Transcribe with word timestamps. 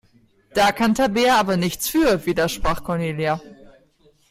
Da 0.55 0.71
kann 0.71 0.95
Tabea 0.95 1.35
aber 1.35 1.57
nichts 1.57 1.87
für, 1.87 2.25
widersprach 2.25 2.83
Cornelia. 2.83 3.39